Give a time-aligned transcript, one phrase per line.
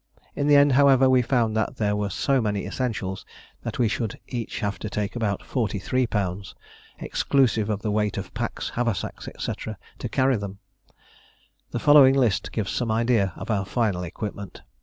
[0.35, 3.23] In the end, however, we found that there were so many essentials
[3.61, 6.55] that we should have each to take about 43 lb.,
[6.97, 9.53] exclusive of the weight of packs, haversacks, &c.,
[9.99, 10.57] to carry them.
[11.69, 14.63] The following list gives some idea of our final equipment.